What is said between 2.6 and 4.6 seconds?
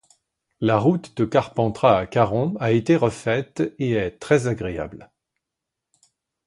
été refaite et est très